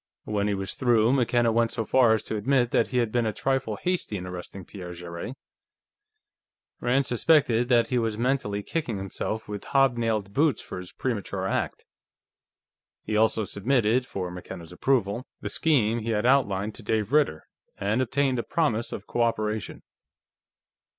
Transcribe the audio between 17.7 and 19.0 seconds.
and obtained a promise